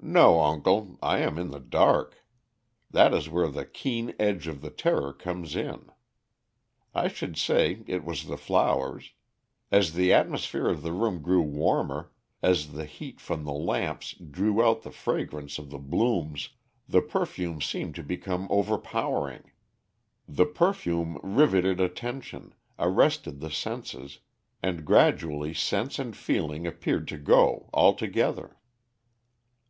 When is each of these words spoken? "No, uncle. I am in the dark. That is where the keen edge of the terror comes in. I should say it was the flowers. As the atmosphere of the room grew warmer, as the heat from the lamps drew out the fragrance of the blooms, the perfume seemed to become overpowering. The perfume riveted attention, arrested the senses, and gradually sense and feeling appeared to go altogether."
"No, 0.00 0.40
uncle. 0.42 0.96
I 1.02 1.18
am 1.18 1.38
in 1.38 1.50
the 1.50 1.58
dark. 1.58 2.24
That 2.88 3.12
is 3.12 3.28
where 3.28 3.48
the 3.48 3.66
keen 3.66 4.14
edge 4.16 4.46
of 4.46 4.60
the 4.60 4.70
terror 4.70 5.12
comes 5.12 5.56
in. 5.56 5.90
I 6.94 7.08
should 7.08 7.36
say 7.36 7.82
it 7.88 8.04
was 8.04 8.26
the 8.26 8.36
flowers. 8.36 9.10
As 9.72 9.94
the 9.94 10.12
atmosphere 10.12 10.68
of 10.68 10.82
the 10.82 10.92
room 10.92 11.20
grew 11.20 11.42
warmer, 11.42 12.12
as 12.44 12.70
the 12.74 12.84
heat 12.84 13.20
from 13.20 13.42
the 13.42 13.52
lamps 13.52 14.12
drew 14.12 14.64
out 14.64 14.82
the 14.82 14.92
fragrance 14.92 15.58
of 15.58 15.70
the 15.70 15.80
blooms, 15.80 16.50
the 16.88 17.02
perfume 17.02 17.60
seemed 17.60 17.96
to 17.96 18.04
become 18.04 18.46
overpowering. 18.50 19.50
The 20.28 20.46
perfume 20.46 21.18
riveted 21.24 21.80
attention, 21.80 22.54
arrested 22.78 23.40
the 23.40 23.50
senses, 23.50 24.20
and 24.62 24.84
gradually 24.84 25.54
sense 25.54 25.98
and 25.98 26.16
feeling 26.16 26.68
appeared 26.68 27.08
to 27.08 27.18
go 27.18 27.68
altogether." 27.74 28.54